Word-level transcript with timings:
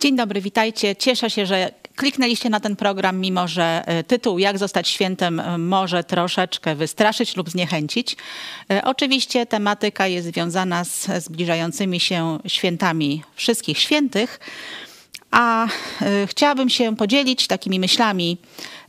Dzień 0.00 0.16
dobry, 0.16 0.40
witajcie. 0.40 0.96
Cieszę 0.96 1.30
się, 1.30 1.46
że 1.46 1.70
kliknęliście 1.96 2.50
na 2.50 2.60
ten 2.60 2.76
program, 2.76 3.20
mimo 3.20 3.48
że 3.48 3.82
e, 3.86 4.04
tytuł 4.04 4.38
Jak 4.38 4.58
zostać 4.58 4.88
świętym 4.88 5.40
e, 5.40 5.58
może 5.58 6.04
troszeczkę 6.04 6.74
wystraszyć 6.74 7.36
lub 7.36 7.50
zniechęcić. 7.50 8.16
E, 8.70 8.84
oczywiście 8.84 9.46
tematyka 9.46 10.06
jest 10.06 10.26
związana 10.26 10.84
z 10.84 11.24
zbliżającymi 11.24 12.00
się 12.00 12.38
świętami 12.46 13.22
wszystkich 13.34 13.78
świętych, 13.78 14.40
a 15.30 15.68
chciałabym 16.26 16.70
się 16.70 16.96
podzielić 16.96 17.46
takimi 17.46 17.80
myślami 17.80 18.38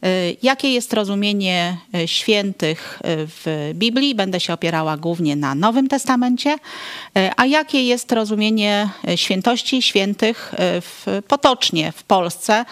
Y, 0.05 0.37
jakie 0.43 0.73
jest 0.73 0.93
rozumienie 0.93 1.77
y, 1.95 2.07
świętych 2.07 2.99
y, 2.99 3.27
w 3.27 3.71
Biblii? 3.73 4.15
Będę 4.15 4.39
się 4.39 4.53
opierała 4.53 4.97
głównie 4.97 5.35
na 5.35 5.55
Nowym 5.55 5.87
Testamencie. 5.87 6.55
A 7.37 7.45
jakie 7.45 7.83
jest 7.83 8.11
rozumienie 8.11 8.89
świętości 9.15 9.81
świętych 9.81 10.53
w, 10.59 11.21
potocznie 11.27 11.91
w 11.91 12.03
Polsce? 12.03 12.65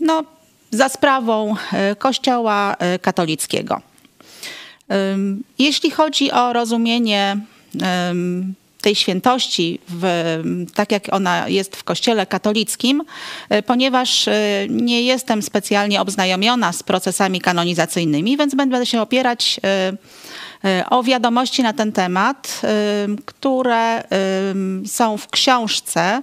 No, 0.00 0.24
za 0.70 0.88
sprawą 0.88 1.54
Kościoła 1.98 2.76
katolickiego. 3.00 3.80
Jeśli 5.58 5.90
chodzi 5.90 6.30
o 6.30 6.52
rozumienie 6.52 7.36
tej 8.82 8.94
świętości, 8.94 9.78
w, 9.88 10.04
tak 10.74 10.92
jak 10.92 11.12
ona 11.12 11.48
jest 11.48 11.76
w 11.76 11.84
Kościele 11.84 12.26
katolickim, 12.26 13.02
e, 13.48 13.62
ponieważ 13.62 14.28
e, 14.28 14.66
nie 14.70 15.02
jestem 15.02 15.42
specjalnie 15.42 16.00
obznajomiona 16.00 16.72
z 16.72 16.82
procesami 16.82 17.40
kanonizacyjnymi, 17.40 18.36
więc 18.36 18.54
będę 18.54 18.86
się 18.86 19.00
opierać 19.00 19.60
e, 19.64 19.92
o 20.90 21.02
wiadomości 21.02 21.62
na 21.62 21.72
ten 21.72 21.92
temat, 21.92 22.60
które 23.24 24.04
są 24.86 25.16
w 25.16 25.28
książce 25.28 26.22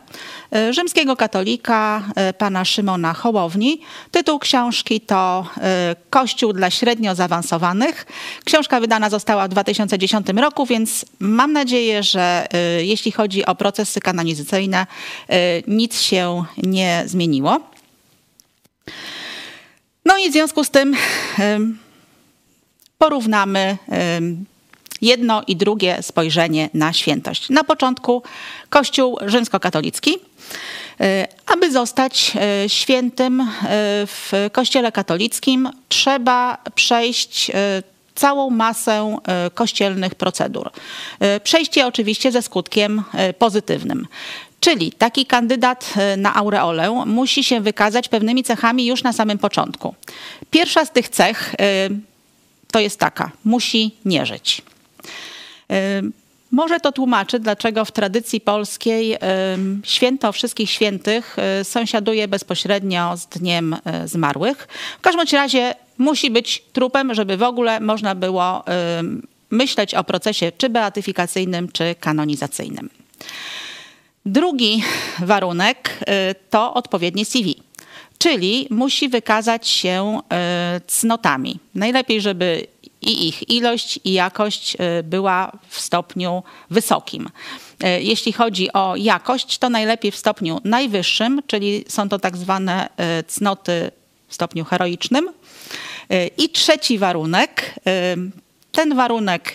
rzymskiego 0.72 1.16
katolika 1.16 2.04
pana 2.38 2.66
Szymona 2.66 3.14
Hołowni. 3.14 3.82
Tytuł 4.12 4.40
książki 4.40 5.02
to 5.02 5.46
Kościół 6.10 6.54
dla 6.54 6.70
średnio 6.70 7.16
zaawansowanych. 7.16 8.06
Książka 8.46 8.80
wydana 8.80 9.10
została 9.10 9.48
w 9.48 9.50
2010 9.50 10.28
roku, 10.30 10.66
więc 10.66 11.06
mam 11.20 11.54
nadzieję, 11.54 12.04
że 12.04 12.48
jeśli 12.80 13.12
chodzi 13.12 13.46
o 13.46 13.56
procesy 13.56 14.00
kanonizacyjne, 14.00 14.88
nic 15.68 16.02
się 16.02 16.44
nie 16.58 17.04
zmieniło. 17.06 17.60
No 20.06 20.18
i 20.18 20.30
w 20.30 20.34
związku 20.34 20.64
z 20.64 20.70
tym 20.70 20.96
porównamy 23.00 23.78
jedno 25.02 25.44
i 25.48 25.56
drugie 25.56 25.98
spojrzenie 26.02 26.70
na 26.74 26.94
świętość. 26.94 27.50
Na 27.50 27.64
początku 27.64 28.24
Kościół 28.70 29.18
rzymskokatolicki. 29.26 30.18
E, 31.02 31.28
aby 31.48 31.72
zostać 31.72 32.34
e, 32.36 32.70
świętym 32.70 33.42
e, 33.42 33.48
w 34.06 34.32
Kościele 34.52 34.92
katolickim, 34.92 35.70
trzeba 35.90 36.58
przejść 36.76 37.52
całą 38.16 38.50
masę 38.50 39.18
kościelnych 39.54 40.16
procedur. 40.16 40.72
Przejście 41.44 41.88
oczywiście 41.88 42.32
ze 42.32 42.42
skutkiem 42.42 43.04
pozytywnym. 43.38 44.08
Czyli 44.60 44.92
taki 44.92 45.26
kandydat 45.26 45.94
na 46.18 46.36
aureolę 46.36 47.04
musi 47.06 47.44
się 47.44 47.62
wykazać 47.62 48.10
pewnymi 48.10 48.44
cechami 48.44 48.86
już 48.86 49.04
na 49.04 49.14
samym 49.14 49.38
początku. 49.38 49.96
Pierwsza 50.52 50.86
z 50.86 50.92
tych 50.92 51.10
cech 51.10 51.56
to 52.72 52.80
jest 52.80 53.00
taka: 53.00 53.32
musi 53.46 53.96
nie 54.06 54.26
żyć. 54.26 54.62
Może 56.52 56.80
to 56.80 56.92
tłumaczy, 56.92 57.40
dlaczego 57.40 57.86
w 57.86 57.92
tradycji 57.92 58.42
polskiej 58.42 59.18
święto 59.84 60.32
wszystkich 60.32 60.70
świętych 60.70 61.36
e, 61.40 61.64
sąsiaduje 61.64 62.28
bezpośrednio 62.28 63.18
z 63.18 63.26
Dniem 63.26 63.76
e, 63.86 64.08
Zmarłych. 64.08 64.68
W 64.98 65.02
każdym 65.02 65.26
razie 65.40 65.76
musi 65.98 66.32
być 66.32 66.64
trupem, 66.74 67.14
żeby 67.14 67.38
w 67.38 67.44
ogóle 67.44 67.80
można 67.80 68.16
było 68.16 68.64
myśleć 69.50 69.96
o 69.96 70.04
procesie 70.04 70.52
czy 70.58 70.70
beatyfikacyjnym, 70.70 71.72
czy 71.72 71.96
kanonizacyjnym. 72.00 72.90
Drugi 74.26 74.84
warunek 75.20 76.00
e, 76.00 76.36
to 76.50 76.74
odpowiednie 76.74 77.26
CV 77.26 77.56
czyli 78.20 78.68
musi 78.70 79.10
wykazać 79.10 79.68
się 79.68 80.22
e, 80.32 80.82
cnotami. 80.88 81.60
Najlepiej, 81.76 82.22
żeby 82.22 82.68
i 83.02 83.28
ich 83.28 83.50
ilość 83.50 84.00
i 84.04 84.14
jakość 84.14 84.78
e, 84.80 85.04
była 85.04 85.52
w 85.70 85.80
stopniu 85.80 86.44
wysokim. 86.70 87.30
E, 87.80 88.02
jeśli 88.02 88.34
chodzi 88.34 88.74
o 88.74 88.96
jakość, 88.96 89.58
to 89.58 89.70
najlepiej 89.70 90.12
w 90.12 90.16
stopniu 90.16 90.62
najwyższym, 90.64 91.42
czyli 91.48 91.86
są 91.88 92.10
to 92.10 92.20
tak 92.20 92.38
zwane 92.38 92.90
cnoty 93.28 93.92
w 94.28 94.34
stopniu 94.34 94.66
heroicznym. 94.66 95.30
I 96.38 96.50
trzeci 96.50 96.98
warunek, 96.98 97.76
ten 98.72 98.96
warunek 98.96 99.54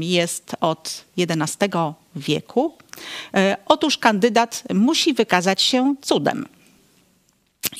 jest 0.00 0.56
od 0.60 1.04
XI 1.18 1.56
wieku. 2.16 2.74
Otóż 3.66 3.98
kandydat 3.98 4.62
musi 4.74 5.14
wykazać 5.14 5.62
się 5.62 5.94
cudem 6.02 6.48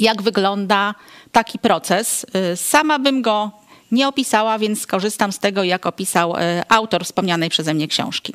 jak 0.00 0.22
wygląda 0.22 0.94
taki 1.32 1.58
proces. 1.58 2.26
Y, 2.52 2.56
sama 2.56 2.98
bym 2.98 3.22
go 3.22 3.50
nie 3.92 4.08
opisała, 4.08 4.58
więc 4.58 4.80
skorzystam 4.80 5.32
z 5.32 5.38
tego, 5.38 5.64
jak 5.64 5.86
opisał 5.86 6.36
y, 6.36 6.38
autor 6.68 7.04
wspomnianej 7.04 7.50
przeze 7.50 7.74
mnie 7.74 7.88
książki. 7.88 8.34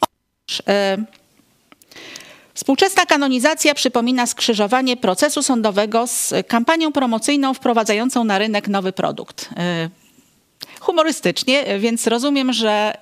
Otóż, 0.00 0.60
y, 0.60 1.20
Współczesna 2.54 3.06
kanonizacja 3.06 3.74
przypomina 3.74 4.26
skrzyżowanie 4.26 4.96
procesu 4.96 5.42
sądowego 5.42 6.06
z 6.06 6.34
kampanią 6.48 6.92
promocyjną 6.92 7.54
wprowadzającą 7.54 8.24
na 8.24 8.38
rynek 8.38 8.68
nowy 8.68 8.92
produkt. 8.92 9.48
Humorystycznie, 10.80 11.78
więc 11.78 12.06
rozumiem, 12.06 12.52
że 12.52 12.94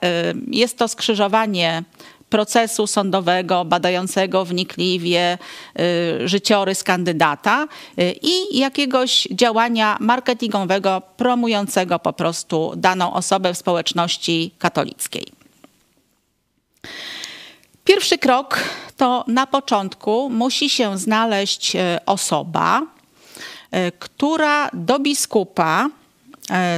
jest 0.50 0.79
to 0.79 0.89
skrzyżowanie 0.89 1.83
procesu 2.31 2.87
sądowego 2.87 3.65
badającego 3.65 4.44
wnikliwie 4.44 5.39
y, 6.21 6.28
życiorys 6.28 6.83
kandydata 6.83 7.69
y, 7.99 8.15
i 8.22 8.59
jakiegoś 8.59 9.28
działania 9.31 9.97
marketingowego 10.00 11.03
promującego 11.17 11.99
po 11.99 12.12
prostu 12.12 12.72
daną 12.77 13.12
osobę 13.12 13.55
w 13.55 13.59
społeczności 13.59 14.50
katolickiej. 14.59 15.27
Pierwszy 17.84 18.19
krok 18.19 18.59
to 18.97 19.25
na 19.27 19.47
początku 19.47 20.31
musi 20.31 20.71
się 20.71 20.99
znaleźć 20.99 21.77
y, 21.77 21.78
osoba, 22.06 22.83
która 23.99 24.71
do 24.72 24.99
biskupa 24.99 25.88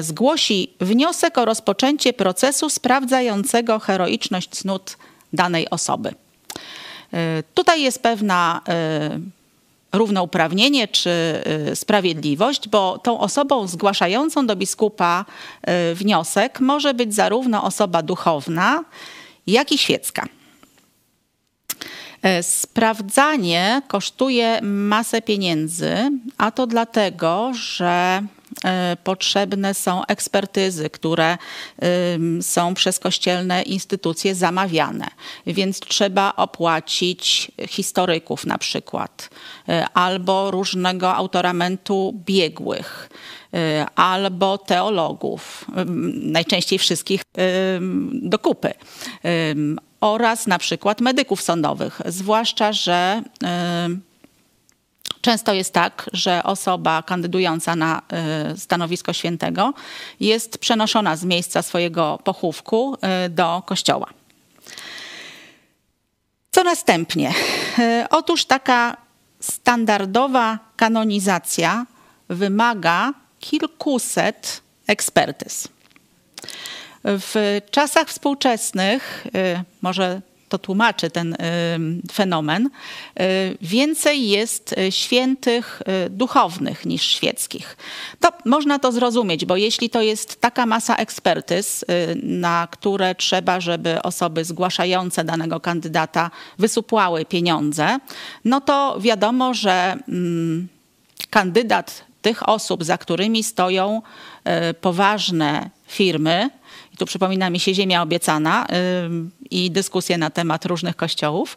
zgłosi 0.00 0.70
wniosek 0.80 1.38
o 1.38 1.44
rozpoczęcie 1.44 2.12
procesu 2.12 2.70
sprawdzającego 2.70 3.78
heroiczność 3.78 4.48
cnót 4.48 4.96
danej 5.32 5.70
osoby. 5.70 6.14
E, 7.12 7.42
tutaj 7.54 7.82
jest 7.82 8.02
pewna 8.02 8.60
e, 8.68 9.18
równouprawnienie 9.92 10.88
czy 10.88 11.10
e, 11.10 11.76
sprawiedliwość, 11.76 12.68
bo 12.68 12.98
tą 12.98 13.20
osobą 13.20 13.66
zgłaszającą 13.66 14.46
do 14.46 14.56
biskupa 14.56 15.24
wniosek 15.94 16.60
może 16.60 16.94
być 16.94 17.14
zarówno 17.14 17.64
osoba 17.64 18.02
duchowna, 18.02 18.84
jak 19.46 19.72
i 19.72 19.78
świecka. 19.78 20.26
Sprawdzanie 22.42 23.82
kosztuje 23.88 24.60
masę 24.62 25.22
pieniędzy, 25.22 25.96
a 26.38 26.50
to 26.50 26.66
dlatego, 26.66 27.52
że 27.54 28.22
E, 28.64 28.96
potrzebne 29.04 29.74
są 29.74 30.04
ekspertyzy, 30.04 30.90
które 30.90 31.38
są 32.40 32.74
przez 32.74 32.98
kościelne 32.98 33.62
instytucje 33.62 34.34
zamawiane, 34.34 35.06
więc 35.46 35.80
trzeba 35.80 36.32
opłacić 36.36 37.52
historyków 37.68 38.46
na 38.46 38.58
przykład, 38.58 39.30
e, 39.68 39.88
albo 39.88 40.50
różnego 40.50 41.14
autoramentu 41.14 42.22
biegłych, 42.26 43.10
e, 43.54 43.86
albo 43.94 44.58
teologów, 44.58 45.64
najczęściej 46.22 46.78
wszystkich 46.78 47.22
do 48.12 48.38
kupy 48.38 48.74
oraz 50.00 50.46
na 50.46 50.58
przykład 50.58 51.00
medyków 51.00 51.42
sądowych, 51.42 52.00
zwłaszcza, 52.06 52.72
że 52.72 53.22
Często 55.20 55.54
jest 55.54 55.72
tak, 55.72 56.10
że 56.12 56.42
osoba 56.42 57.02
kandydująca 57.02 57.76
na 57.76 58.02
y, 58.54 58.58
stanowisko 58.58 59.12
świętego 59.12 59.74
jest 60.20 60.58
przenoszona 60.58 61.16
z 61.16 61.24
miejsca 61.24 61.62
swojego 61.62 62.18
pochówku 62.24 62.94
y, 63.26 63.28
do 63.28 63.62
kościoła. 63.66 64.06
Co 66.50 66.64
następnie? 66.64 67.34
Y, 67.78 68.08
otóż 68.10 68.44
taka 68.44 68.96
standardowa 69.40 70.58
kanonizacja 70.76 71.86
wymaga 72.28 73.14
kilkuset 73.40 74.62
ekspertyz. 74.86 75.68
W 77.04 77.60
czasach 77.70 78.08
współczesnych, 78.08 79.26
może 79.82 80.20
to 80.48 80.58
tłumaczy 80.58 81.10
ten 81.10 81.36
fenomen, 82.12 82.70
więcej 83.60 84.28
jest 84.28 84.74
świętych 84.90 85.82
duchownych 86.10 86.86
niż 86.86 87.02
świeckich. 87.02 87.76
To 88.20 88.28
można 88.44 88.78
to 88.78 88.92
zrozumieć, 88.92 89.44
bo 89.44 89.56
jeśli 89.56 89.90
to 89.90 90.02
jest 90.02 90.40
taka 90.40 90.66
masa 90.66 90.96
ekspertyz, 90.96 91.84
na 92.22 92.68
które 92.70 93.14
trzeba, 93.14 93.60
żeby 93.60 94.02
osoby 94.02 94.44
zgłaszające 94.44 95.24
danego 95.24 95.60
kandydata 95.60 96.30
wysupłały 96.58 97.24
pieniądze, 97.24 97.98
no 98.44 98.60
to 98.60 98.96
wiadomo, 99.00 99.54
że 99.54 99.96
mm, 100.08 100.68
kandydat 101.30 102.04
tych 102.22 102.48
osób, 102.48 102.84
za 102.84 102.98
którymi 102.98 103.44
stoją 103.44 104.02
poważne 104.80 105.70
firmy, 105.86 106.50
tu 107.00 107.06
przypomina 107.06 107.50
mi 107.50 107.60
się 107.60 107.74
Ziemia 107.74 108.02
Obiecana 108.02 108.66
i 109.50 109.70
dyskusje 109.70 110.18
na 110.18 110.30
temat 110.30 110.64
różnych 110.64 110.96
kościołów. 110.96 111.56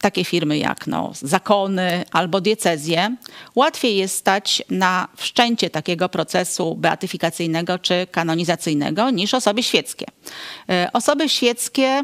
Takie 0.00 0.24
firmy 0.24 0.58
jak 0.58 0.86
no, 0.86 1.12
zakony 1.14 2.04
albo 2.12 2.40
diecezje. 2.40 3.16
Łatwiej 3.54 3.96
jest 3.96 4.16
stać 4.16 4.62
na 4.70 5.08
wszczęcie 5.16 5.70
takiego 5.70 6.08
procesu 6.08 6.76
beatyfikacyjnego 6.76 7.78
czy 7.78 8.06
kanonizacyjnego 8.10 9.10
niż 9.10 9.34
osoby 9.34 9.62
świeckie. 9.62 10.06
Osoby 10.92 11.28
świeckie 11.28 12.02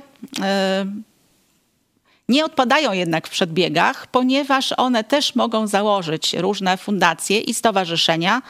nie 2.28 2.44
odpadają 2.44 2.92
jednak 2.92 3.26
w 3.26 3.30
przedbiegach, 3.30 4.06
ponieważ 4.06 4.72
one 4.76 5.04
też 5.04 5.34
mogą 5.34 5.66
założyć 5.66 6.34
różne 6.34 6.76
fundacje 6.76 7.40
i 7.40 7.54
stowarzyszenia, 7.54 8.42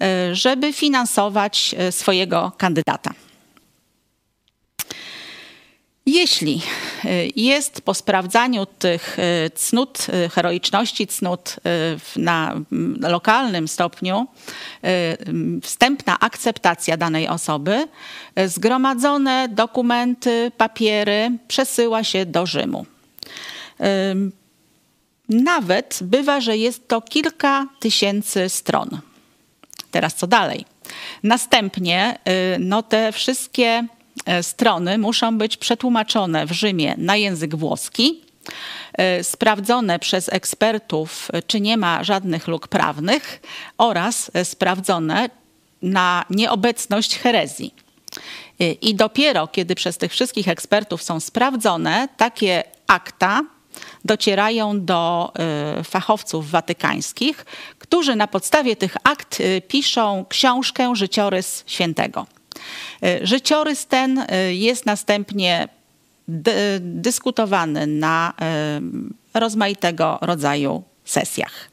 e, 0.00 0.34
żeby 0.34 0.72
finansować 0.72 1.74
e, 1.78 1.92
swojego 1.92 2.52
kandydata. 2.58 3.10
Jeśli 6.06 6.62
e, 7.04 7.08
jest 7.36 7.82
po 7.82 7.94
sprawdzaniu 7.94 8.66
tych 8.66 9.16
cnót 9.54 10.06
heroiczności, 10.32 11.06
cnót 11.06 11.56
na 12.16 12.54
lokalnym 13.00 13.68
stopniu, 13.68 14.26
wstępna 15.62 16.20
akceptacja 16.20 16.96
danej 16.96 17.28
osoby, 17.28 17.88
zgromadzone 18.46 19.48
dokumenty, 19.48 20.52
papiery 20.56 21.38
przesyła 21.48 22.04
się 22.04 22.26
do 22.26 22.46
Rzymu. 22.46 22.86
Nawet 25.28 25.98
bywa, 26.02 26.40
że 26.40 26.56
jest 26.56 26.88
to 26.88 27.00
kilka 27.00 27.66
tysięcy 27.80 28.48
stron. 28.48 29.00
Teraz 29.90 30.14
co 30.14 30.26
dalej? 30.26 30.64
Następnie 31.22 32.18
y, 32.54 32.58
no, 32.58 32.82
te 32.82 33.12
wszystkie 33.12 33.86
e, 34.26 34.42
strony 34.42 34.98
muszą 34.98 35.38
być 35.38 35.56
przetłumaczone 35.56 36.46
w 36.46 36.52
Rzymie 36.52 36.94
na 36.98 37.16
język 37.16 37.56
włoski, 37.56 38.20
e, 38.92 39.24
sprawdzone 39.24 39.98
przez 39.98 40.28
ekspertów, 40.28 41.30
czy 41.46 41.60
nie 41.60 41.76
ma 41.76 42.04
żadnych 42.04 42.48
luk 42.48 42.68
prawnych 42.68 43.42
oraz 43.78 44.30
e, 44.34 44.44
sprawdzone 44.44 45.30
na 45.82 46.24
nieobecność 46.30 47.18
herezji. 47.18 47.74
I 48.80 48.94
dopiero 48.94 49.46
kiedy 49.46 49.74
przez 49.74 49.98
tych 49.98 50.12
wszystkich 50.12 50.48
ekspertów 50.48 51.02
są 51.02 51.20
sprawdzone, 51.20 52.08
takie 52.16 52.64
akta 52.92 53.42
docierają 54.04 54.84
do 54.84 55.32
y, 55.80 55.84
fachowców 55.84 56.50
watykańskich, 56.50 57.46
którzy 57.78 58.16
na 58.16 58.26
podstawie 58.26 58.76
tych 58.76 58.96
akt 59.04 59.40
y, 59.40 59.62
piszą 59.68 60.24
książkę 60.28 60.96
Życiorys 60.96 61.64
Świętego. 61.66 62.26
Y, 63.04 63.26
życiorys 63.26 63.86
ten 63.86 64.26
jest 64.50 64.86
następnie 64.86 65.68
dyskutowany 66.80 67.86
na 67.86 68.32
rozmaitego 69.34 70.18
rodzaju 70.20 70.82
sesjach. 71.04 71.70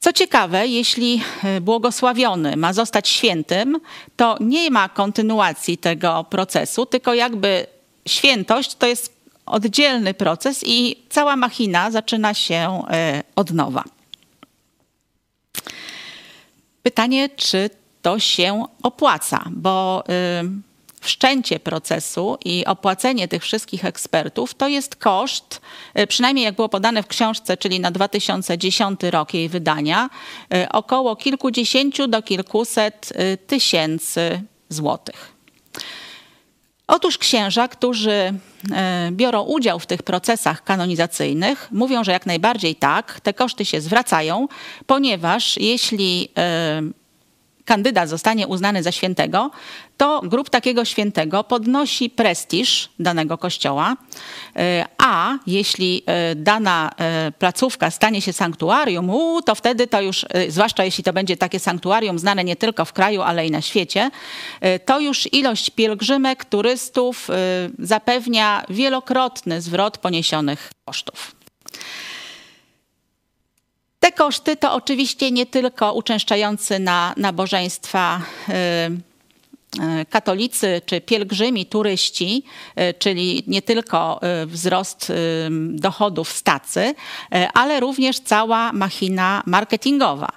Co 0.00 0.12
ciekawe, 0.12 0.66
jeśli 0.66 1.22
błogosławiony 1.60 2.56
ma 2.56 2.72
zostać 2.72 3.08
świętym, 3.08 3.80
to 4.16 4.36
nie 4.40 4.70
ma 4.70 4.88
kontynuacji 4.88 5.78
tego 5.78 6.24
procesu, 6.30 6.86
tylko 6.86 7.14
jakby 7.14 7.66
świętość 8.06 8.74
to 8.74 8.86
jest 8.86 9.17
oddzielny 9.50 10.14
proces 10.14 10.64
i 10.66 10.96
cała 11.08 11.36
machina 11.36 11.90
zaczyna 11.90 12.34
się 12.34 12.82
e, 12.90 13.22
od 13.36 13.50
nowa. 13.50 13.84
Pytanie, 16.82 17.28
czy 17.28 17.70
to 18.02 18.18
się 18.18 18.64
opłaca, 18.82 19.44
bo 19.50 20.04
e, 20.08 20.44
wszczęcie 21.00 21.60
procesu 21.60 22.38
i 22.44 22.64
opłacenie 22.66 23.28
tych 23.28 23.42
wszystkich 23.42 23.84
ekspertów 23.84 24.54
to 24.54 24.68
jest 24.68 24.96
koszt, 24.96 25.60
e, 25.94 26.06
przynajmniej 26.06 26.44
jak 26.44 26.54
było 26.54 26.68
podane 26.68 27.02
w 27.02 27.06
książce, 27.06 27.56
czyli 27.56 27.80
na 27.80 27.90
2010 27.90 29.00
rok 29.10 29.34
jej 29.34 29.48
wydania, 29.48 30.10
około 30.70 31.16
kilkudziesięciu 31.16 32.08
do 32.08 32.22
kilkuset 32.22 33.12
tysięcy 33.46 34.42
złotych. 34.68 35.37
Otóż 36.88 37.18
księża, 37.18 37.68
którzy 37.68 38.12
e, 38.72 39.10
biorą 39.12 39.42
udział 39.42 39.78
w 39.78 39.86
tych 39.86 40.02
procesach 40.02 40.64
kanonizacyjnych, 40.64 41.68
mówią, 41.72 42.04
że 42.04 42.12
jak 42.12 42.26
najbardziej 42.26 42.76
tak, 42.76 43.20
te 43.20 43.34
koszty 43.34 43.64
się 43.64 43.80
zwracają, 43.80 44.48
ponieważ 44.86 45.56
jeśli 45.56 46.28
e, 46.38 46.82
kandydat 47.68 48.08
zostanie 48.08 48.46
uznany 48.46 48.82
za 48.82 48.92
świętego, 48.92 49.50
to 49.96 50.20
grup 50.24 50.50
takiego 50.50 50.84
świętego 50.84 51.44
podnosi 51.44 52.10
prestiż 52.10 52.88
danego 52.98 53.38
kościoła, 53.38 53.96
e, 54.56 54.86
a 54.98 55.38
jeśli 55.46 56.02
e, 56.06 56.34
dana 56.34 56.90
e, 56.98 57.32
placówka 57.38 57.90
stanie 57.90 58.22
się 58.22 58.32
sanktuarium, 58.32 59.10
to 59.46 59.54
wtedy 59.54 59.86
to 59.86 60.00
już, 60.00 60.26
zwłaszcza 60.48 60.84
jeśli 60.84 61.04
to 61.04 61.12
będzie 61.12 61.36
takie 61.36 61.58
sanktuarium 61.58 62.18
znane 62.18 62.44
nie 62.44 62.56
tylko 62.56 62.84
w 62.84 62.92
kraju, 62.92 63.22
ale 63.22 63.46
i 63.46 63.50
na 63.50 63.60
świecie, 63.60 64.10
to 64.84 65.00
już 65.00 65.32
ilość 65.32 65.70
pielgrzymek, 65.70 66.44
turystów 66.44 67.28
zapewnia 67.78 68.64
wielokrotny 68.68 69.60
zwrot 69.60 69.98
poniesionych 69.98 70.70
kosztów. 70.84 71.38
Te 74.00 74.12
koszty 74.12 74.56
to 74.56 74.74
oczywiście 74.74 75.30
nie 75.30 75.46
tylko 75.46 75.94
uczęszczający 75.94 76.78
na 76.78 77.14
nabożeństwa 77.16 78.20
y, 78.48 78.52
y, 78.52 80.06
katolicy 80.10 80.82
czy 80.86 81.00
pielgrzymi, 81.00 81.66
turyści, 81.66 82.42
y, 82.80 82.94
czyli 82.98 83.44
nie 83.46 83.62
tylko 83.62 84.20
wzrost 84.46 85.12
dochodów 85.68 86.32
z 86.32 86.42
tacy, 86.42 86.94
ale 87.54 87.80
również 87.80 88.20
cała 88.20 88.72
machina 88.72 89.42
marketingowa, 89.46 90.28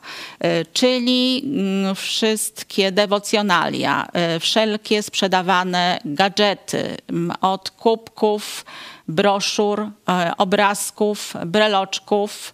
czyli 0.73 1.43
mm, 1.45 1.95
wszystkie 1.95 2.91
dewocjonalia, 2.91 4.07
wszelkie 4.39 5.03
sprzedawane 5.03 5.99
gadżety 6.05 6.97
od 7.41 7.71
kubków, 7.71 8.65
broszur, 9.07 9.89
obrazków, 10.37 11.33
breloczków, 11.45 12.53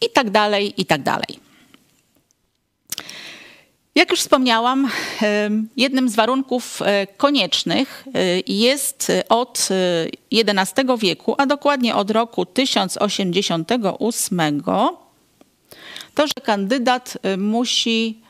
i 0.00 0.10
tak 0.10 0.30
dalej, 0.30 0.74
i 0.76 0.86
tak 0.86 1.02
dalej. 1.02 1.48
Jak 3.98 4.10
już 4.10 4.20
wspomniałam, 4.20 4.88
jednym 5.76 6.08
z 6.08 6.14
warunków 6.14 6.82
e, 6.82 7.06
koniecznych 7.06 8.04
e, 8.14 8.20
jest 8.46 9.12
od 9.28 9.68
XI 10.32 10.72
wieku, 10.98 11.34
a 11.38 11.46
dokładnie 11.46 11.94
od 11.94 12.10
roku 12.10 12.46
1088, 12.46 14.62
to, 16.14 16.26
że 16.26 16.32
kandydat 16.42 17.18
e, 17.22 17.36
musi 17.36 18.20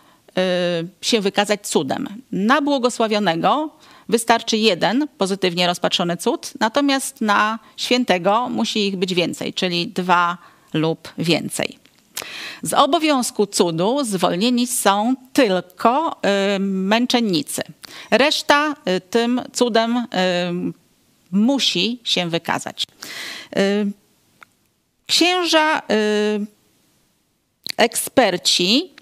się 1.00 1.20
wykazać 1.20 1.68
cudem. 1.68 2.08
Na 2.32 2.62
błogosławionego 2.62 3.70
wystarczy 4.08 4.56
jeden 4.56 5.08
pozytywnie 5.18 5.66
rozpatrzony 5.66 6.16
cud, 6.16 6.52
natomiast 6.60 7.20
na 7.20 7.58
świętego 7.76 8.48
musi 8.48 8.86
ich 8.86 8.96
być 8.96 9.14
więcej, 9.14 9.54
czyli 9.54 9.86
dwa 9.86 10.38
lub 10.72 11.08
więcej. 11.18 11.78
Z 12.62 12.72
obowiązku 12.72 13.46
cudu 13.46 14.04
zwolnieni 14.04 14.66
są 14.66 15.14
tylko 15.32 16.20
y, 16.56 16.58
męczennicy. 16.60 17.62
Reszta 18.10 18.74
y, 18.88 19.00
tym 19.00 19.42
cudem 19.52 19.96
y, 19.96 20.04
musi 21.30 22.00
się 22.04 22.30
wykazać. 22.30 22.84
Księża 25.06 25.82
eksperci 27.76 28.94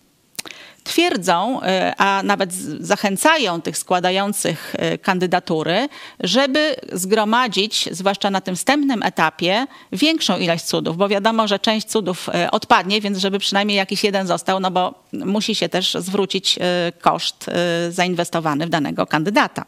twierdzą, 0.87 1.63
e, 1.63 1.95
a 1.99 2.23
nawet 2.23 2.53
zachęcają 2.81 3.63
tych 3.63 3.79
składających 3.79 4.75
e, 4.79 4.99
kandydatury, 4.99 5.89
żeby 6.21 6.77
zgromadzić, 6.93 7.89
zwłaszcza 7.93 8.31
na 8.31 8.41
tym 8.41 8.57
wstępnym 8.57 9.03
etapie, 9.03 9.67
większą 9.93 10.39
ilość 10.39 10.65
cudów, 10.65 10.97
bo 10.97 11.09
wiadomo, 11.09 11.49
że 11.49 11.59
część 11.59 11.87
cudów 11.87 12.29
e, 12.29 12.51
odpadnie, 12.51 13.01
więc 13.01 13.19
żeby 13.19 13.39
przynajmniej 13.39 13.77
jakiś 13.77 14.05
jeden 14.05 14.27
został, 14.27 14.61
no 14.61 14.71
bo 14.71 14.95
musi 15.13 15.55
się 15.55 15.69
też 15.69 15.97
zwrócić 16.01 16.59
koszt 17.01 17.47
zainwestowany 17.91 18.67
w 18.67 18.71
danego 18.71 19.07
kandydata. 19.07 19.65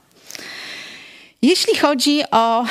Jeśli 1.43 1.77
chodzi 1.77 2.23
o 2.31 2.65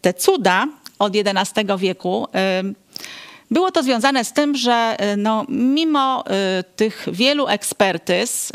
te 0.00 0.14
cuda 0.14 0.66
od 0.98 1.12
XI 1.16 1.60
wieku, 1.78 2.28
było 3.54 3.70
to 3.70 3.82
związane 3.82 4.24
z 4.24 4.32
tym, 4.32 4.56
że 4.56 4.96
no, 5.16 5.44
mimo 5.48 6.24
tych 6.76 7.06
wielu 7.12 7.48
ekspertyz, 7.48 8.52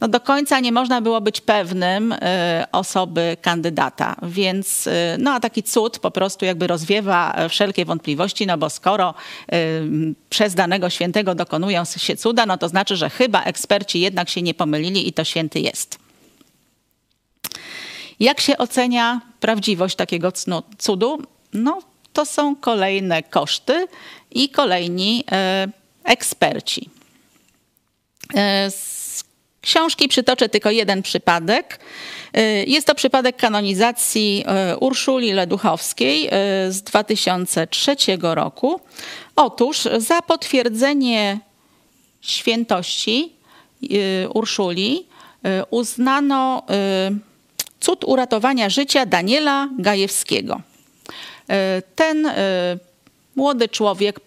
no 0.00 0.08
do 0.08 0.20
końca 0.20 0.60
nie 0.60 0.72
można 0.72 1.00
było 1.00 1.20
być 1.20 1.40
pewnym 1.40 2.12
y, 2.12 2.18
osoby 2.72 3.36
kandydata. 3.42 4.16
Więc 4.22 4.86
y, 4.86 4.90
no 5.18 5.32
a 5.32 5.40
taki 5.40 5.62
cud 5.62 5.98
po 5.98 6.10
prostu 6.10 6.44
jakby 6.44 6.66
rozwiewa 6.66 7.36
wszelkie 7.48 7.84
wątpliwości, 7.84 8.46
no 8.46 8.58
bo 8.58 8.70
skoro 8.70 9.14
y, 9.52 10.14
przez 10.30 10.54
danego 10.54 10.90
świętego 10.90 11.34
dokonują 11.34 11.84
się 11.84 12.16
cuda, 12.16 12.46
no 12.46 12.58
to 12.58 12.68
znaczy, 12.68 12.96
że 12.96 13.10
chyba 13.10 13.42
eksperci 13.42 14.00
jednak 14.00 14.28
się 14.28 14.42
nie 14.42 14.54
pomylili 14.54 15.08
i 15.08 15.12
to 15.12 15.24
święty 15.24 15.60
jest. 15.60 15.98
Jak 18.20 18.40
się 18.40 18.58
ocenia 18.58 19.20
prawdziwość 19.40 19.96
takiego 19.96 20.32
cudu? 20.78 21.22
No, 21.52 21.78
to 22.16 22.26
są 22.26 22.56
kolejne 22.56 23.22
koszty 23.22 23.86
i 24.30 24.48
kolejni 24.48 25.24
eksperci. 26.04 26.90
Książki 29.60 30.08
przytoczę 30.08 30.48
tylko 30.48 30.70
jeden 30.70 31.02
przypadek. 31.02 31.80
Y, 32.36 32.64
jest 32.66 32.86
to 32.86 32.94
przypadek 32.94 33.36
kanonizacji 33.36 34.44
Urszuli 34.80 35.32
Leduchowskiej 35.32 36.28
z 36.68 36.82
2003 36.82 37.96
roku. 38.20 38.80
Otóż 39.36 39.88
za 39.98 40.22
potwierdzenie 40.22 41.38
świętości 42.20 43.32
Urszuli 44.34 45.06
uznano 45.70 46.62
cud 47.80 48.04
uratowania 48.04 48.70
życia 48.70 49.06
Daniela 49.06 49.68
Gajewskiego. 49.78 50.60
Ten 51.94 52.30
młody 53.36 53.68
człowiek 53.68 54.20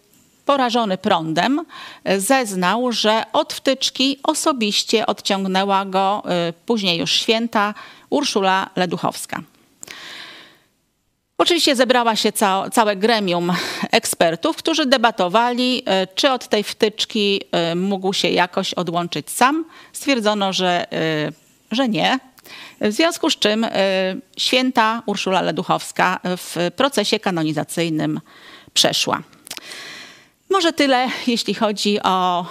porażony 0.50 0.98
prądem, 0.98 1.66
e, 2.04 2.20
zeznał, 2.20 2.92
że 2.92 3.24
od 3.34 3.54
wtyczki 3.54 4.20
osobiście 4.24 5.06
odciągnęła 5.06 5.86
go 5.86 6.24
e, 6.26 6.54
później 6.66 7.00
już 7.00 7.12
święta 7.12 7.74
Urszula 8.10 8.70
Leduchowska. 8.76 9.42
Oczywiście 11.38 11.76
zebrała 11.76 12.16
się 12.16 12.32
całe 12.72 12.96
gremium 12.96 13.54
ekspertów, 13.92 14.58
którzy 14.58 14.86
debatowali, 14.86 15.84
e, 15.86 16.08
czy 16.08 16.32
od 16.32 16.48
tej 16.48 16.64
wtyczki 16.64 17.42
mógł 17.76 18.14
się 18.14 18.30
jakoś 18.30 18.74
odłączyć 18.74 19.30
sam. 19.30 19.66
Stwierdzono, 19.94 20.54
że, 20.54 20.86
że 21.72 21.90
nie. 21.90 22.20
W 22.82 22.92
związku 22.92 23.30
z 23.30 23.40
czym 23.40 23.68
święta 24.38 25.04
Urszula 25.06 25.42
Leduchowska 25.42 26.20
w 26.24 26.72
procesie 26.76 27.20
kanonizacyjnym 27.20 28.22
przeszła. 28.74 29.24
Może 30.50 30.74
tyle, 30.74 31.08
jeśli 31.28 31.54
chodzi 31.54 32.00
o 32.04 32.46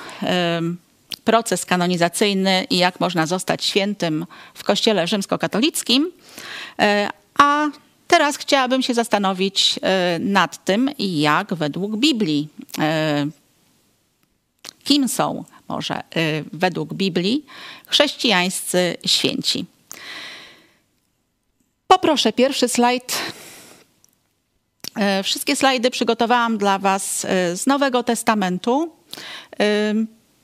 proces 1.28 1.66
kanonizacyjny 1.66 2.66
i 2.70 2.78
jak 2.78 3.00
można 3.00 3.26
zostać 3.26 3.64
świętym 3.64 4.26
w 4.54 4.64
Kościele 4.64 5.06
rzymskokatolickim. 5.06 6.12
E, 6.78 7.08
a 7.38 7.66
teraz 8.06 8.36
chciałabym 8.36 8.82
się 8.82 8.94
zastanowić 8.94 9.78
e, 9.82 10.18
nad 10.18 10.64
tym, 10.64 10.90
jak 10.98 11.54
według 11.54 11.96
Biblii, 11.96 12.48
e, 12.78 13.26
kim 14.84 15.08
są 15.08 15.44
może 15.68 16.02
według 16.52 16.94
Biblii 16.94 17.44
chrześcijańscy 17.86 18.96
święci. 19.06 19.66
Poproszę 22.00 22.32
pierwszy 22.32 22.68
slajd. 22.68 23.18
E, 24.96 25.22
wszystkie 25.22 25.56
slajdy 25.56 25.90
przygotowałam 25.90 26.58
dla 26.58 26.78
Was 26.78 27.24
e, 27.24 27.56
z 27.56 27.66
Nowego 27.66 28.02
Testamentu. 28.02 28.92
E, 29.60 29.94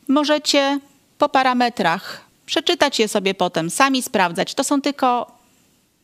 możecie 0.08 0.78
po 1.18 1.28
parametrach 1.28 2.24
przeczytać 2.46 2.98
je 2.98 3.08
sobie 3.08 3.34
potem, 3.34 3.70
sami 3.70 4.02
sprawdzać. 4.02 4.54
To 4.54 4.64
są 4.64 4.80
tylko 4.80 5.38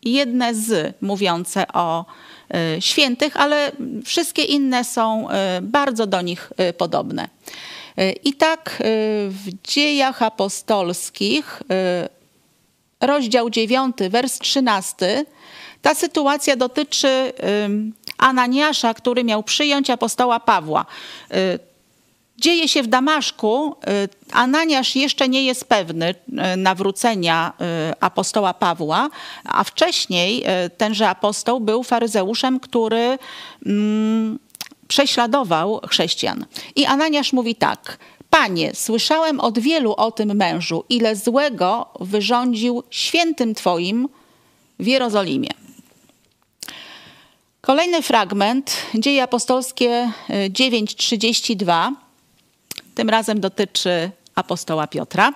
jedne 0.02 0.54
z 0.54 0.94
mówiące 1.00 1.68
o 1.72 2.04
świętych, 2.80 3.36
ale 3.36 3.72
wszystkie 4.04 4.42
inne 4.42 4.84
są 4.84 5.28
bardzo 5.62 6.06
do 6.06 6.20
nich 6.20 6.52
podobne. 6.78 7.28
I 8.24 8.34
tak 8.34 8.82
w 9.28 9.62
dziejach 9.64 10.22
apostolskich, 10.22 11.62
rozdział 13.00 13.50
9, 13.50 13.96
wers 14.10 14.38
13, 14.38 15.24
ta 15.82 15.94
sytuacja 15.94 16.56
dotyczy 16.56 17.32
Ananiasza, 18.20 18.94
który 18.94 19.24
miał 19.24 19.42
przyjąć 19.42 19.90
apostoła 19.90 20.40
Pawła. 20.40 20.86
Y, 21.34 21.58
dzieje 22.38 22.68
się 22.68 22.82
w 22.82 22.86
Damaszku. 22.86 23.76
Y, 24.04 24.08
Ananiasz 24.32 24.96
jeszcze 24.96 25.28
nie 25.28 25.44
jest 25.44 25.64
pewny 25.64 26.10
y, 26.54 26.56
nawrócenia 26.56 27.52
apostoła 28.00 28.54
Pawła, 28.54 29.08
a 29.44 29.64
wcześniej 29.64 30.44
tenże 30.76 31.08
apostoł 31.08 31.60
był 31.60 31.82
faryzeuszem, 31.82 32.60
który 32.60 33.18
prześladował 34.88 35.80
chrześcijan. 35.88 36.46
I 36.76 36.86
Ananiasz 36.86 37.32
mówi 37.32 37.54
tak: 37.54 37.98
Panie, 38.30 38.70
słyszałem 38.74 39.40
od 39.40 39.58
wielu 39.58 39.94
o 39.96 40.12
tym 40.12 40.36
mężu, 40.36 40.84
ile 40.88 41.16
złego 41.16 41.86
wyrządził 42.00 42.82
świętym 42.90 43.54
Twoim 43.54 44.08
w 44.78 44.86
Jerozolimie. 44.86 45.59
Kolejny 47.70 48.02
fragment, 48.02 48.76
Dzieje 48.94 49.22
Apostolskie 49.22 50.12
9:32, 50.50 51.88
y, 51.90 51.94
tym 52.94 53.10
razem 53.10 53.40
dotyczy 53.40 54.10
apostoła 54.34 54.86
Piotra. 54.86 55.32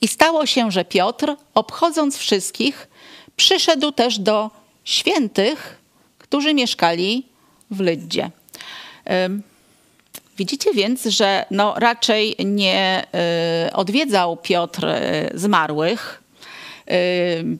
I 0.00 0.08
stało 0.08 0.46
się, 0.46 0.70
że 0.70 0.84
Piotr, 0.84 1.36
obchodząc 1.54 2.16
wszystkich, 2.16 2.88
przyszedł 3.36 3.92
też 3.92 4.18
do 4.18 4.50
świętych, 4.84 5.78
którzy 6.18 6.54
mieszkali 6.54 7.26
w 7.70 7.80
Lyddzie. 7.80 8.30
Widzicie 10.38 10.74
więc, 10.74 11.04
że 11.04 11.46
no 11.50 11.74
raczej 11.76 12.36
nie 12.44 13.06
y, 13.68 13.72
odwiedzał 13.72 14.36
Piotr 14.36 14.84
y, 14.84 15.30
zmarłych, 15.34 16.21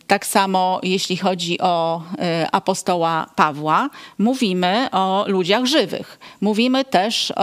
tak 0.07 0.27
samo 0.27 0.81
jeśli 0.83 1.17
chodzi 1.17 1.61
o 1.61 2.03
y, 2.43 2.51
apostoła 2.51 3.27
Pawła, 3.37 3.91
mówimy 4.19 4.89
o 4.93 5.25
ludziach 5.29 5.65
żywych. 5.65 6.19
Mówimy 6.41 6.85
też 6.85 7.31
y, 7.31 7.35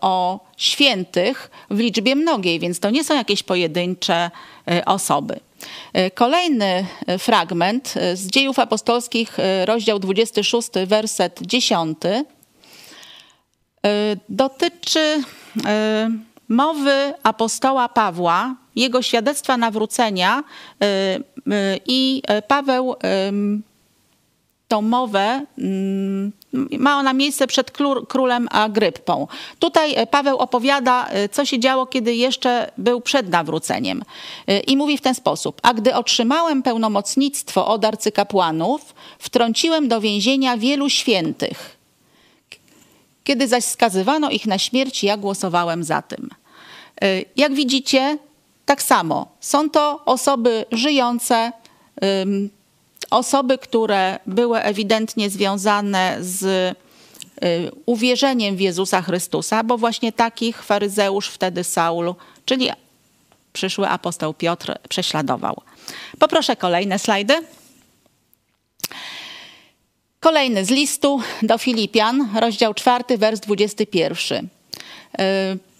o 0.00 0.40
świętych 0.56 1.50
w 1.70 1.78
liczbie 1.78 2.16
mnogiej, 2.16 2.60
więc 2.60 2.80
to 2.80 2.90
nie 2.90 3.04
są 3.04 3.14
jakieś 3.14 3.42
pojedyncze 3.42 4.30
y, 4.70 4.84
osoby. 4.84 5.40
Kolejny 6.14 6.86
fragment 7.18 7.94
z 8.14 8.26
dziejów 8.26 8.58
apostolskich, 8.58 9.36
rozdział 9.64 9.98
26, 9.98 10.68
werset 10.86 11.40
10, 11.42 11.98
dotyczy 14.28 15.22
mowy 16.48 17.14
apostoła 17.22 17.88
Pawła, 17.88 18.54
jego 18.78 19.02
świadectwa 19.02 19.56
nawrócenia 19.56 20.42
y, 20.42 20.86
y, 20.86 21.80
i 21.86 22.22
Paweł 22.48 22.94
tą 24.68 24.82
mowę 24.82 25.46
ma 26.78 26.98
ona 26.98 27.12
miejsce 27.12 27.46
przed 27.46 27.70
królem 28.08 28.48
Agryppą. 28.50 29.26
Tutaj 29.58 30.06
Paweł 30.06 30.36
opowiada, 30.38 31.08
y, 31.24 31.28
co 31.28 31.44
się 31.44 31.58
działo, 31.58 31.86
kiedy 31.86 32.14
jeszcze 32.14 32.70
był 32.78 33.00
przed 33.00 33.28
nawróceniem. 33.28 34.02
I 34.66 34.76
mówi 34.76 34.98
w 34.98 35.00
ten 35.00 35.14
sposób: 35.14 35.60
A 35.62 35.74
gdy 35.74 35.94
otrzymałem 35.94 36.62
pełnomocnictwo 36.62 37.66
od 37.66 37.84
arcykapłanów, 37.84 38.94
wtrąciłem 39.18 39.88
do 39.88 40.00
więzienia 40.00 40.56
wielu 40.56 40.88
świętych 40.88 41.78
kiedy 43.28 43.48
zaś 43.48 43.64
skazywano 43.64 44.30
ich 44.30 44.46
na 44.46 44.58
śmierć, 44.58 45.04
ja 45.04 45.16
głosowałem 45.16 45.84
za 45.84 46.02
tym. 46.02 46.30
Jak 47.36 47.54
widzicie, 47.54 48.18
tak 48.68 48.82
samo. 48.82 49.26
Są 49.40 49.70
to 49.70 50.00
osoby 50.04 50.64
żyjące, 50.72 51.52
osoby, 53.10 53.58
które 53.58 54.18
były 54.26 54.60
ewidentnie 54.60 55.30
związane 55.30 56.16
z 56.20 56.42
y, 56.44 57.70
uwierzeniem 57.86 58.56
w 58.56 58.60
Jezusa 58.60 59.02
Chrystusa, 59.02 59.64
bo 59.64 59.78
właśnie 59.78 60.12
takich 60.12 60.62
faryzeusz 60.62 61.28
wtedy 61.28 61.64
Saul, 61.64 62.14
czyli 62.44 62.68
przyszły 63.52 63.88
apostoł 63.88 64.34
Piotr 64.34 64.78
prześladował. 64.88 65.62
Poproszę 66.18 66.56
kolejne 66.56 66.98
slajdy. 66.98 67.34
Kolejny 70.20 70.64
z 70.64 70.70
listu 70.70 71.20
do 71.42 71.58
Filipian, 71.58 72.28
rozdział 72.40 72.74
4, 72.74 73.18
wers 73.18 73.40
21. 73.40 74.44
Y, 74.44 74.48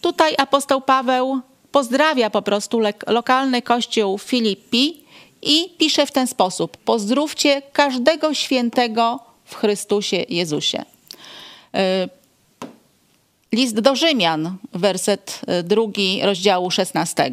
tutaj 0.00 0.34
apostoł 0.38 0.80
Paweł 0.80 1.40
pozdrawia 1.72 2.30
po 2.30 2.42
prostu 2.42 2.80
lokalny 3.06 3.62
kościół 3.62 4.18
Filipi 4.18 5.04
i 5.42 5.70
pisze 5.78 6.06
w 6.06 6.12
ten 6.12 6.26
sposób: 6.26 6.76
Pozdrówcie 6.76 7.62
każdego 7.72 8.34
świętego 8.34 9.20
w 9.44 9.54
Chrystusie 9.54 10.24
Jezusie. 10.28 10.84
E, 11.74 12.08
list 13.52 13.80
do 13.80 13.96
Rzymian, 13.96 14.56
werset 14.72 15.40
e, 15.46 15.62
drugi 15.62 16.20
rozdziału 16.22 16.70
16 16.70 17.30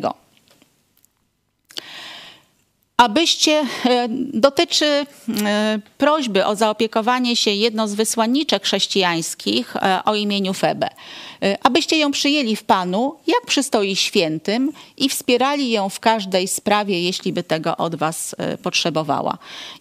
abyście, 3.06 3.66
e, 3.86 4.08
dotyczy 4.34 4.86
e, 4.86 5.06
prośby 5.98 6.46
o 6.46 6.56
zaopiekowanie 6.56 7.36
się 7.36 7.52
jedną 7.52 7.88
z 7.88 7.94
wysłanniczek 7.94 8.64
chrześcijańskich 8.64 9.76
e, 9.76 10.02
o 10.06 10.16
imieniu 10.16 10.54
Febe, 10.54 10.90
abyście 11.64 11.98
ją 11.98 12.12
przyjęli 12.12 12.56
w 12.56 12.64
Panu, 12.64 13.16
jak 13.28 13.46
przystoi 13.46 13.96
świętym 13.96 14.72
i 14.98 15.10
wspierali 15.10 15.72
ją 15.72 15.90
w 15.90 16.00
każdej 16.00 16.48
sprawie, 16.48 17.02
jeśli 17.02 17.34
by 17.34 17.44
tego 17.44 17.78
od 17.78 17.96
was 17.96 18.36
potrzebowała. 18.64 19.38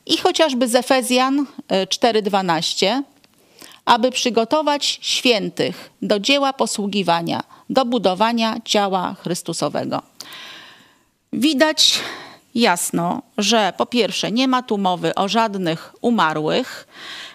I 0.07 0.17
chociażby 0.17 0.69
z 0.69 0.75
Efezjan 0.75 1.47
4:12, 1.89 3.03
aby 3.85 4.11
przygotować 4.11 4.99
świętych 5.03 5.91
do 6.03 6.21
dzieła 6.21 6.53
posługiwania, 6.53 7.43
do 7.71 7.85
budowania 7.85 8.57
ciała 8.65 9.17
Chrystusowego. 9.23 10.03
Widać 11.33 12.01
jasno, 12.55 13.23
że 13.39 13.73
po 13.77 13.87
pierwsze 13.87 14.33
nie 14.33 14.49
ma 14.49 14.63
tu 14.63 14.79
mowy 14.79 15.15
o 15.15 15.29
żadnych 15.29 15.95
umarłych, 16.01 16.87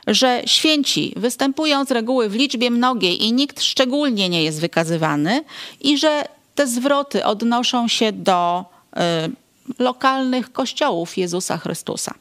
że 0.07 0.41
święci 0.45 1.13
występują 1.17 1.85
z 1.85 1.91
reguły 1.91 2.29
w 2.29 2.35
liczbie 2.35 2.71
mnogiej 2.71 3.23
i 3.23 3.33
nikt 3.33 3.61
szczególnie 3.63 4.29
nie 4.29 4.43
jest 4.43 4.61
wykazywany 4.61 5.43
i 5.81 5.97
że 5.97 6.25
te 6.55 6.67
zwroty 6.67 7.25
odnoszą 7.25 7.87
się 7.87 8.11
do 8.11 8.65
y, 8.95 8.99
lokalnych 9.79 10.51
kościołów 10.51 11.17
Jezusa 11.17 11.57
Chrystusa. 11.57 12.13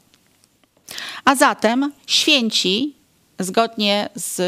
A 1.25 1.35
zatem 1.35 1.91
święci, 2.07 2.95
zgodnie 3.39 4.09
z 4.15 4.41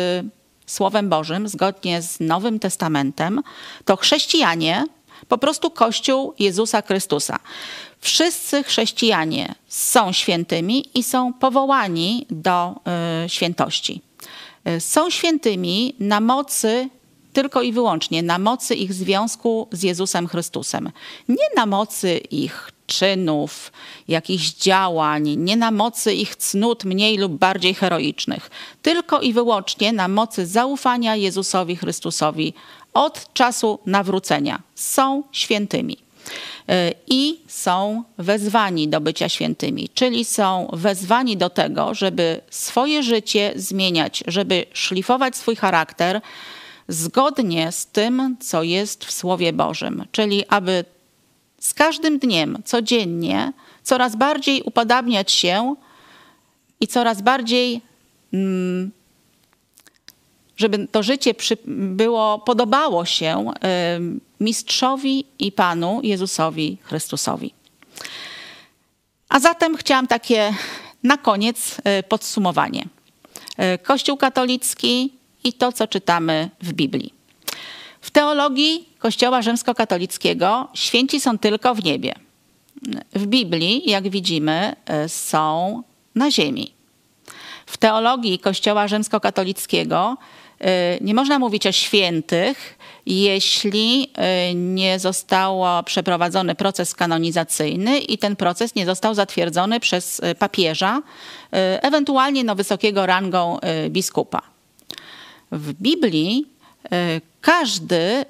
Słowem 0.66 1.10
Bożym, 1.10 1.48
zgodnie 1.48 2.02
z 2.02 2.20
Nowym 2.20 2.60
Testamentem, 2.60 3.42
to 3.86 3.98
chrześcijanie, 3.98 4.86
po 5.28 5.38
prostu 5.38 5.72
Kościół 5.72 6.34
Jezusa 6.40 6.82
Chrystusa. 6.82 7.40
Wszyscy 8.02 8.64
chrześcijanie 8.64 9.56
są 9.68 10.12
świętymi 10.12 10.90
i 10.94 11.04
są 11.04 11.34
powołani 11.34 12.26
do 12.30 12.76
y, 13.26 13.30
świętości. 13.30 14.02
Y, 14.68 14.82
są 14.82 15.10
świętymi 15.10 15.96
na 16.00 16.22
mocy 16.22 16.90
tylko 17.34 17.62
i 17.62 17.74
wyłącznie 17.74 18.24
na 18.24 18.40
mocy 18.40 18.76
ich 18.76 18.94
związku 18.94 19.68
z 19.72 19.84
Jezusem 19.84 20.28
Chrystusem. 20.28 20.92
Nie 21.30 21.46
na 21.56 21.66
mocy 21.66 22.18
ich 22.18 22.72
czynów, 22.88 23.72
jakichś 24.08 24.50
działań, 24.50 25.36
nie 25.38 25.58
na 25.58 25.72
mocy 25.72 26.14
ich 26.14 26.36
cnót 26.36 26.86
mniej 26.86 27.18
lub 27.18 27.32
bardziej 27.32 27.74
heroicznych, 27.74 28.50
tylko 28.82 29.22
i 29.22 29.34
wyłącznie 29.34 29.94
na 29.94 30.08
mocy 30.08 30.46
zaufania 30.46 31.16
Jezusowi 31.16 31.76
Chrystusowi 31.76 32.54
od 32.94 33.34
czasu 33.34 33.80
nawrócenia. 33.86 34.62
Są 34.76 35.24
świętymi. 35.32 35.98
E, 36.70 36.92
i 37.08 37.40
są 37.48 38.04
wezwani 38.18 38.88
do 38.88 39.02
bycia 39.02 39.30
świętymi, 39.30 39.90
czyli 39.94 40.26
są 40.26 40.70
wezwani 40.74 41.38
do 41.38 41.50
tego, 41.50 41.94
żeby 41.94 42.42
swoje 42.50 43.04
życie 43.04 43.54
zmieniać, 43.56 44.24
żeby 44.28 44.66
szlifować 44.74 45.36
swój 45.36 45.56
charakter 45.56 46.22
zgodnie 46.88 47.72
z 47.72 47.86
tym, 47.86 48.38
co 48.40 48.64
jest 48.64 49.06
w 49.06 49.12
Słowie 49.12 49.54
Bożym, 49.54 50.06
czyli 50.12 50.48
aby 50.48 50.86
z 51.60 51.74
każdym 51.74 52.20
dniem, 52.20 52.58
codziennie, 52.66 53.54
coraz 53.84 54.16
bardziej 54.16 54.62
upodabniać 54.62 55.32
się 55.32 55.76
i 56.80 56.88
coraz 56.88 57.22
bardziej 57.22 57.82
mm, 58.34 58.92
żeby 60.62 60.88
to 60.88 61.04
życie 61.04 61.34
było, 61.66 62.40
podobało 62.40 63.06
się 63.06 63.54
mistrzowi 64.40 65.26
i 65.40 65.52
Panu 65.52 66.00
Jezusowi 66.04 66.78
Chrystusowi. 66.82 67.54
A 69.30 69.40
zatem 69.40 69.78
chciałam 69.78 70.08
takie 70.08 70.54
na 71.04 71.18
koniec 71.18 71.78
e, 71.84 72.04
podsumowanie. 72.04 72.86
E, 73.58 73.78
Kościół 73.78 74.18
katolicki 74.18 75.14
i 75.44 75.54
to, 75.54 75.72
co 75.72 75.88
czytamy 75.88 76.50
w 76.62 76.74
Biblii. 76.74 77.14
W 78.02 78.12
teologii 78.12 78.90
Kościoła 79.00 79.42
rzymskokatolickiego 79.42 80.68
święci 80.74 81.22
są 81.22 81.38
tylko 81.38 81.76
w 81.76 81.84
niebie. 81.84 82.14
W 83.14 83.26
Biblii, 83.26 83.90
jak 83.90 84.10
widzimy, 84.10 84.76
e, 84.86 85.10
są 85.10 85.84
na 86.16 86.32
ziemi. 86.32 86.74
W 87.66 87.78
teologii 87.78 88.40
Kościoła 88.40 88.88
rzymskokatolickiego 88.88 90.18
nie 91.02 91.14
można 91.14 91.40
mówić 91.40 91.68
o 91.68 91.72
świętych, 91.72 92.78
jeśli 93.06 94.10
y, 94.50 94.54
nie 94.56 95.00
został 95.00 95.62
przeprowadzony 95.86 96.56
proces 96.56 96.96
kanonizacyjny 96.96 98.00
i 98.00 98.18
ten 98.18 98.36
proces 98.36 98.76
nie 98.76 98.86
został 98.86 99.14
zatwierdzony 99.14 99.80
przez 99.80 100.20
y, 100.20 100.36
papieża, 100.36 101.02
ewentualnie 101.82 102.44
no, 102.44 102.56
wysokiego 102.56 103.06
rangą 103.06 103.60
biskupa. 103.90 104.42
W 105.52 105.74
Biblii 105.74 106.48
każdy, 107.42 108.26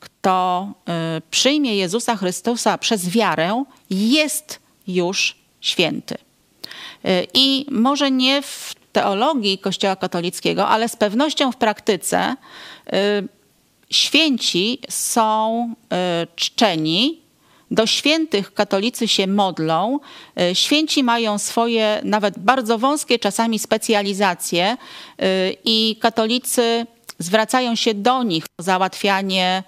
kto 0.00 0.68
przyjmie 1.30 1.76
Jezusa 1.76 2.16
Chrystusa 2.16 2.78
przez 2.78 3.08
wiarę, 3.08 3.64
jest 3.90 4.60
już 4.88 5.36
święty. 5.60 6.14
I 7.34 7.66
może 7.70 8.10
nie 8.10 8.42
w 8.42 8.74
teologii 8.96 9.58
Kościoła 9.58 9.96
katolickiego, 9.96 10.68
ale 10.68 10.88
z 10.88 10.96
pewnością 10.96 11.52
w 11.52 11.56
praktyce 11.56 12.36
y, 12.86 13.28
święci 13.90 14.78
są 14.88 15.74
y, 16.22 16.26
czczeni, 16.36 17.20
do 17.70 17.86
świętych 17.86 18.54
katolicy 18.54 19.08
się 19.08 19.26
modlą. 19.26 20.00
Y, 20.40 20.54
święci 20.54 21.04
mają 21.04 21.38
swoje 21.38 22.00
nawet 22.04 22.38
bardzo 22.38 22.78
wąskie 22.78 23.18
czasami 23.18 23.58
specjalizacje 23.58 24.76
i 25.64 25.96
katolicy 26.00 26.86
zwracają 27.18 27.74
się 27.74 27.94
do 27.94 28.22
nich 28.22 28.44
o 28.60 28.62
załatwianie 28.62 29.62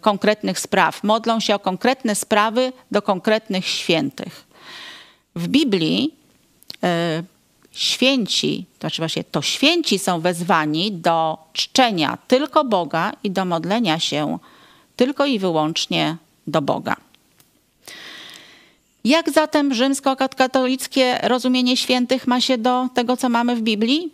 konkretnych 0.00 0.58
spraw. 0.60 1.04
Modlą 1.04 1.40
się 1.40 1.54
o 1.54 1.58
konkretne 1.58 2.14
sprawy 2.14 2.72
do 2.90 3.02
konkretnych 3.02 3.66
świętych. 3.66 4.44
W 5.36 5.48
Biblii 5.48 6.14
święci, 7.78 8.64
to 8.78 8.80
znaczy 8.80 9.02
właśnie 9.02 9.24
to 9.24 9.42
święci 9.42 9.98
są 9.98 10.20
wezwani 10.20 10.92
do 10.92 11.38
czczenia 11.52 12.18
tylko 12.28 12.64
Boga 12.64 13.12
i 13.24 13.30
do 13.30 13.44
modlenia 13.44 13.98
się 13.98 14.38
tylko 14.96 15.26
i 15.26 15.38
wyłącznie 15.38 16.16
do 16.46 16.62
Boga. 16.62 16.96
Jak 19.04 19.30
zatem 19.30 19.74
rzymskokatolickie 19.74 21.18
rozumienie 21.22 21.76
świętych 21.76 22.26
ma 22.26 22.40
się 22.40 22.58
do 22.58 22.88
tego, 22.94 23.16
co 23.16 23.28
mamy 23.28 23.56
w 23.56 23.62
Biblii? 23.62 24.12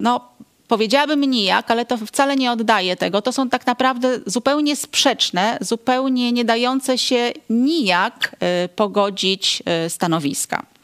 No, 0.00 0.20
powiedziałabym 0.68 1.20
nijak, 1.20 1.70
ale 1.70 1.84
to 1.84 1.96
wcale 1.96 2.36
nie 2.36 2.52
oddaje 2.52 2.96
tego. 2.96 3.22
To 3.22 3.32
są 3.32 3.48
tak 3.48 3.66
naprawdę 3.66 4.20
zupełnie 4.26 4.76
sprzeczne, 4.76 5.58
zupełnie 5.60 6.32
nie 6.32 6.44
dające 6.44 6.98
się 6.98 7.32
nijak 7.50 8.36
y, 8.64 8.68
pogodzić 8.68 9.62
y, 9.86 9.90
stanowiska. 9.90 10.75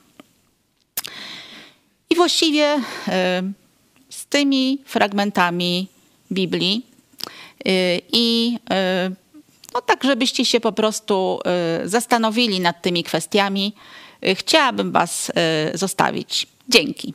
I 2.12 2.14
właściwie 2.14 2.80
e, 3.08 3.42
z 4.10 4.26
tymi 4.26 4.78
fragmentami 4.84 5.88
Biblii 6.32 6.86
e, 7.64 7.98
i 8.12 8.58
e, 8.70 9.10
no 9.74 9.80
tak, 9.80 10.04
żebyście 10.04 10.44
się 10.44 10.60
po 10.60 10.72
prostu 10.72 11.40
zastanowili 11.84 12.60
nad 12.60 12.82
tymi 12.82 13.04
kwestiami, 13.04 13.74
chciałabym 14.34 14.92
Was 14.92 15.32
zostawić. 15.74 16.46
Dzięki. 16.68 17.14